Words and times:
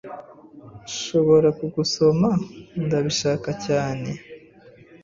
"Nshobora 0.87 1.49
kugusoma?" 1.59 2.29
"Ndabishaka 2.85 3.49
cyane." 3.65 4.09